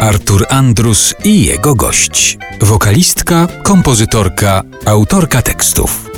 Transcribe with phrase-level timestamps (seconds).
[0.00, 2.38] Artur Andrus i jego gość.
[2.60, 6.10] Wokalistka, kompozytorka, autorka tekstów.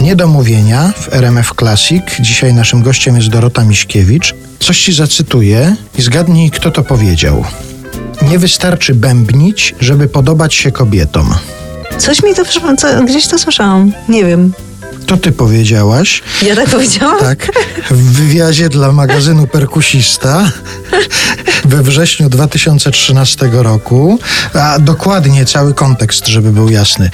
[0.00, 2.02] Niedomówienia w RMF Classic.
[2.20, 4.34] Dzisiaj naszym gościem jest Dorota Miśkiewicz.
[4.60, 7.44] Coś ci zacytuję i zgadnij, kto to powiedział.
[8.22, 11.34] Nie wystarczy bębnić, żeby podobać się kobietom.
[11.98, 12.42] Coś mi to
[13.04, 13.92] gdzieś to słyszałam.
[14.08, 14.52] Nie wiem.
[15.06, 16.22] To ty powiedziałaś.
[16.42, 17.20] Ja tak powiedziałam?
[17.20, 17.52] Tak,
[17.90, 20.52] w wywiadzie dla magazynu Perkusista
[21.64, 24.18] we wrześniu 2013 roku,
[24.54, 27.10] a dokładnie cały kontekst, żeby był jasny.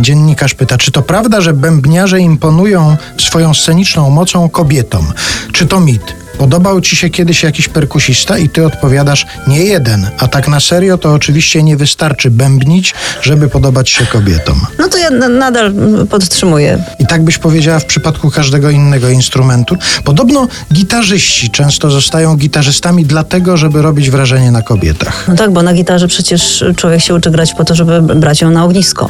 [0.00, 5.12] Dziennikarz pyta, czy to prawda, że bębniarze imponują swoją sceniczną mocą kobietom?
[5.52, 6.21] Czy to mit?
[6.42, 10.98] Podobał ci się kiedyś jakiś perkusista i ty odpowiadasz nie jeden, a tak na serio
[10.98, 14.60] to oczywiście nie wystarczy bębnić, żeby podobać się kobietom.
[14.78, 15.74] No to ja na, nadal
[16.10, 16.84] podtrzymuję.
[16.98, 19.76] I tak byś powiedziała w przypadku każdego innego instrumentu.
[20.04, 25.24] Podobno gitarzyści często zostają gitarzystami dlatego, żeby robić wrażenie na kobietach.
[25.28, 28.50] No tak, bo na gitarze przecież człowiek się uczy grać po to, żeby brać ją
[28.50, 29.08] na ognisko.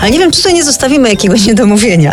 [0.00, 2.12] Ale nie wiem, czy tutaj nie zostawimy jakiegoś niedomówienia.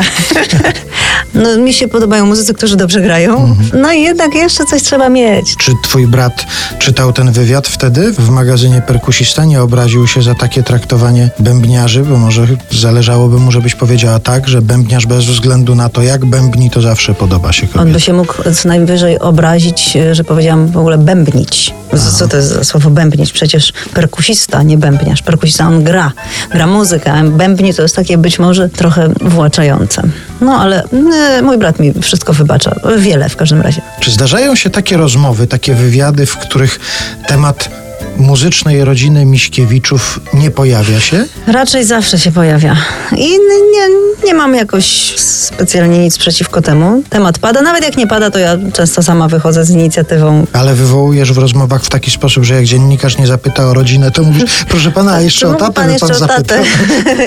[1.33, 3.55] no mi się podobają muzycy, którzy dobrze grają.
[3.73, 5.55] No i jednak jeszcze coś trzeba mieć.
[5.57, 6.45] Czy twój brat
[6.79, 9.45] czytał ten wywiad wtedy w magazynie Perkusista?
[9.45, 12.03] Nie obraził się za takie traktowanie bębniarzy?
[12.03, 16.69] Bo może zależałoby mu, żebyś powiedziała tak, że bębniarz bez względu na to, jak bębni,
[16.69, 17.93] to zawsze podoba się On kobietom.
[17.93, 21.73] by się mógł co najwyżej obrazić, że powiedziałam w ogóle bębnić.
[22.17, 23.31] Co to jest za słowo bębnić?
[23.31, 25.21] Przecież perkusista, nie bębniarz.
[25.21, 26.11] Perkusista, on gra.
[26.51, 30.01] Gra muzykę, a bębni to jest takie być może trochę właczające.
[30.41, 32.75] No ale e, mój brat mi wszystko wybacza.
[32.97, 33.81] Wiele w każdym razie.
[33.99, 36.79] Czy zdarzają się takie rozmowy, takie wywiady, w których
[37.27, 37.69] temat
[38.17, 41.25] muzycznej rodziny Miśkiewiczów nie pojawia się?
[41.47, 42.75] Raczej zawsze się pojawia.
[43.17, 43.29] I
[43.71, 43.87] nie,
[44.25, 44.85] nie mam jakoś
[45.19, 47.03] specjalnie nic przeciwko temu.
[47.09, 47.61] Temat pada.
[47.61, 50.45] Nawet jak nie pada, to ja często sama wychodzę z inicjatywą.
[50.53, 54.23] Ale wywołujesz w rozmowach w taki sposób, że jak dziennikarz nie zapyta o rodzinę, to
[54.23, 56.43] mówisz, proszę pana, a jeszcze Czy o tatę by jeszcze pan o zapytał.
[56.43, 56.63] tatę?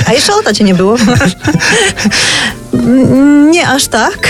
[0.09, 0.97] A jeszcze o tacie nie było.
[3.51, 4.29] Nie aż tak,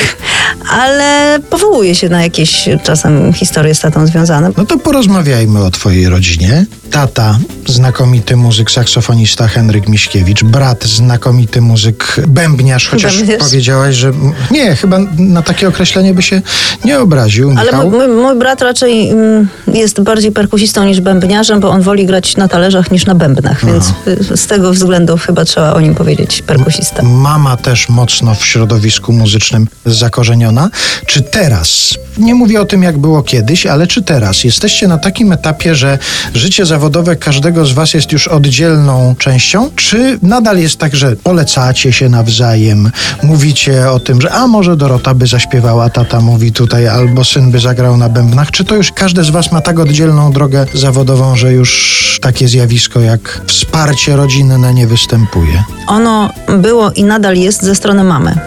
[0.71, 4.51] ale powołuje się na jakieś czasem historie z tatą związane.
[4.57, 6.67] No to porozmawiajmy o twojej rodzinie.
[6.91, 7.39] Tata,
[7.71, 10.45] znakomity muzyk, saksofonista Henryk Miśkiewicz.
[10.45, 13.41] Brat, znakomity muzyk, bębniarz, chociaż Bębniarz.
[13.41, 14.13] powiedziałaś, że...
[14.51, 16.43] Nie, chyba na takie określenie by się
[16.85, 21.83] nie obraził, Ale mój, mój brat raczej mm, jest bardziej perkusistą niż bębniarzem, bo on
[21.83, 23.93] woli grać na talerzach niż na bębnach, więc
[24.31, 27.03] y, z tego względu chyba trzeba o nim powiedzieć perkusista.
[27.03, 30.71] Mama też mocno w środowisku muzycznym zakorzeniona.
[31.07, 35.33] Czy teraz, nie mówię o tym jak było kiedyś, ale czy teraz jesteście na takim
[35.33, 35.99] etapie, że
[36.35, 39.71] życie zawodowe każdego z was jest już oddzielną częścią?
[39.77, 42.91] Czy nadal jest tak, że polecacie się nawzajem,
[43.23, 47.59] mówicie o tym, że a może Dorota by zaśpiewała, tata mówi tutaj, albo syn by
[47.59, 48.51] zagrał na bębnach?
[48.51, 53.01] Czy to już każdy z was ma tak oddzielną drogę zawodową, że już takie zjawisko
[53.01, 55.65] jak wsparcie rodzinne nie występuje?
[55.87, 58.39] Ono było i nadal jest ze strony mamy.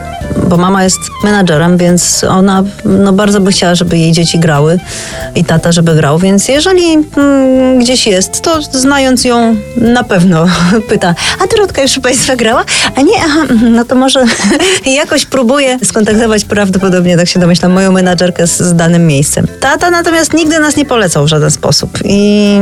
[0.48, 4.80] Bo mama jest menadżerem, więc ona no, bardzo by chciała, żeby jej dzieci grały
[5.36, 6.20] i tata, żeby grał.
[6.20, 10.46] Więc jeżeli mm, gdzieś jest, to znając ją na pewno
[10.90, 12.66] pyta, a Dorotka już u Państwa grała?
[12.96, 13.40] A nie, aha,
[13.76, 14.26] no to może
[14.86, 19.48] jakoś próbuje skontaktować prawdopodobnie, tak się domyślam, moją menadżerkę z, z danym miejscem.
[19.60, 22.58] Tata natomiast nigdy nas nie polecał w żaden sposób i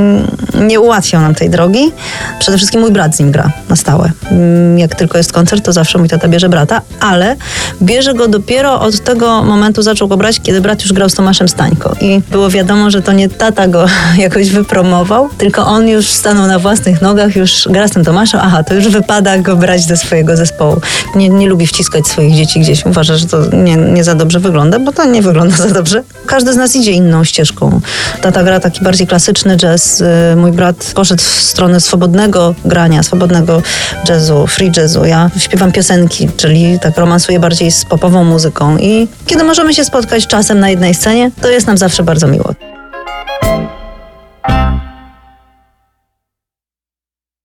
[0.61, 1.91] nie ułatwiał nam tej drogi.
[2.39, 4.11] Przede wszystkim mój brat z nim gra na stałe.
[4.31, 7.35] Mm, Jak tylko jest koncert, to zawsze mój tata bierze brata, ale
[7.81, 11.49] bierze go dopiero od tego momentu zaczął go brać, kiedy brat już grał z Tomaszem
[11.49, 11.95] Stańko.
[12.01, 13.85] I było wiadomo, że to nie tata go
[14.17, 18.63] jakoś wypromował, tylko on już stanął na własnych nogach, już gra z tym Tomaszem, aha,
[18.63, 20.81] to już wypada go brać do swojego zespołu.
[21.15, 22.85] Nie, nie lubi wciskać swoich dzieci gdzieś.
[22.85, 26.03] Uważa, że to nie, nie za dobrze wygląda, bo to nie wygląda za dobrze.
[26.31, 27.81] Każdy z nas idzie inną ścieżką.
[28.21, 30.01] Tata gra taki bardziej klasyczny jazz.
[30.01, 33.61] y, Mój brat poszedł w stronę swobodnego grania, swobodnego
[34.09, 35.05] jazzu, free jazzu.
[35.05, 38.77] Ja śpiewam piosenki, czyli tak romansuję bardziej z popową muzyką.
[38.77, 42.70] I kiedy możemy się spotkać czasem na jednej scenie, to jest nam zawsze bardzo miło.